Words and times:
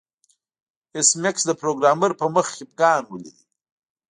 ایس 0.95 1.09
میکس 1.21 1.43
د 1.47 1.51
پروګرامر 1.61 2.11
په 2.19 2.25
مخ 2.33 2.47
خفګان 2.55 3.03
ولید 3.07 3.37